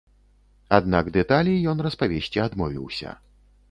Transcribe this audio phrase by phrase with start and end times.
[0.77, 3.09] Аднак дэталі ён распавесці адмовіўся.